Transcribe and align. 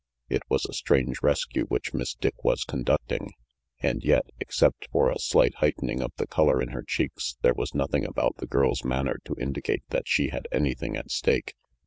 It 0.29 0.41
was 0.49 0.65
a 0.65 0.73
strange 0.73 1.21
rescue 1.21 1.65
which 1.65 1.93
Miss 1.93 2.15
Dick 2.15 2.43
was 2.43 2.63
conducting, 2.63 3.33
and 3.81 4.03
yet, 4.03 4.25
except 4.39 4.87
for 4.91 5.11
a 5.11 5.19
slight 5.19 5.53
heighten 5.57 5.91
ing 5.91 6.01
of 6.01 6.09
the 6.17 6.25
color 6.25 6.59
in 6.59 6.69
her 6.69 6.81
cheeks, 6.81 7.37
there 7.43 7.53
was 7.53 7.75
nothing 7.75 8.03
about 8.03 8.37
the 8.37 8.47
girl's 8.47 8.83
manner 8.83 9.19
to 9.25 9.35
indicate 9.39 9.83
that 9.89 10.07
she 10.07 10.29
had 10.29 10.47
anything 10.51 10.97
at 10.97 11.11
stake. 11.11 11.53